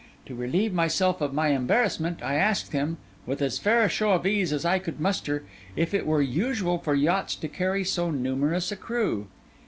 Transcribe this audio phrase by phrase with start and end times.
[0.25, 4.25] To relieve myself of my embarrassment, I asked him, with as fair a show of
[4.25, 5.43] ease as I could muster,
[5.75, 9.27] if it were usual for yachts to carry so numerous a crew?